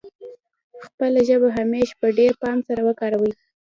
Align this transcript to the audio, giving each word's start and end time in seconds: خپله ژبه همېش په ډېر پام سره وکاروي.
خپله 0.85 1.19
ژبه 1.27 1.49
همېش 1.57 1.89
په 1.99 2.07
ډېر 2.17 2.31
پام 2.41 2.57
سره 2.67 2.81
وکاروي. 2.87 3.33